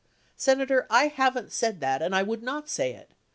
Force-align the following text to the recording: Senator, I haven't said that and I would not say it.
Senator, 0.35 0.87
I 0.89 1.09
haven't 1.09 1.51
said 1.51 1.79
that 1.81 2.01
and 2.01 2.15
I 2.15 2.23
would 2.23 2.41
not 2.41 2.67
say 2.67 2.91
it. 2.93 3.11